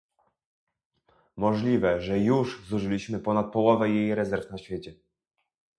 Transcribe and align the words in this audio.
Możliwe, 1.37 2.01
że 2.01 2.19
już 2.19 2.61
zużyliśmy 2.67 3.19
ponad 3.19 3.51
połowę 3.51 3.89
jej 3.89 4.15
rezerw 4.15 4.51
na 4.51 4.57
świecie 4.57 4.95